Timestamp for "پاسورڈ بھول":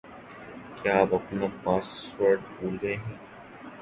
1.63-2.77